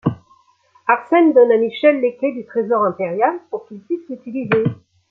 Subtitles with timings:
[0.87, 4.63] Arsène donne à Michel les clés du trésor impérial pour qu'il puisse l'utiliser.